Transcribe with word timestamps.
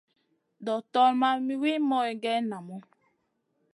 Doktora 0.65 1.11
ma 1.21 1.29
wi 1.61 1.71
moyne 1.89 2.15
geyn 2.23 2.43
namu. 2.49 2.75